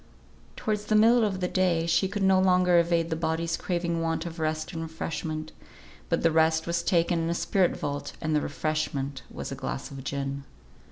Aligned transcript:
Towards 0.55 0.85
the 0.85 0.95
middle 0.95 1.23
of 1.23 1.41
the 1.41 1.47
day 1.47 1.85
she 1.85 2.07
could 2.07 2.23
no 2.23 2.39
longer 2.39 2.79
evade 2.79 3.11
the 3.11 3.15
body's 3.15 3.55
craving 3.55 4.01
want 4.01 4.25
of 4.25 4.39
rest 4.39 4.73
and 4.73 4.81
refreshment; 4.81 5.51
but 6.09 6.23
the 6.23 6.31
rest 6.31 6.65
was 6.65 6.81
taken 6.81 7.19
in 7.19 7.29
a 7.29 7.35
spirit 7.35 7.77
vault, 7.77 8.13
and 8.19 8.35
the 8.35 8.41
refreshment 8.41 9.21
was 9.29 9.51
a 9.51 9.55
glass 9.55 9.91
of 9.91 10.03
gin. 10.03 10.43